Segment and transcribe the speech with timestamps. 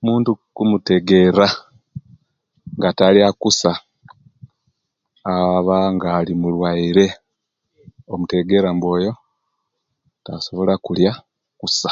[0.00, 1.46] Omuntu okumutegeera
[2.76, 3.72] nga talya kusa
[5.36, 7.06] abanga ali mulwaire
[8.12, 9.12] omutegeera nti oyo
[10.24, 11.12] tasobola okulya
[11.58, 11.90] kusa